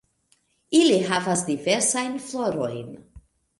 [0.77, 2.91] Ili havas diversajn florojn.